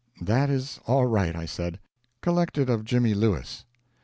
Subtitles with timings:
[0.21, 1.79] "That is all right," I said,
[2.23, 3.65] "collect it of Jimmy Lewis."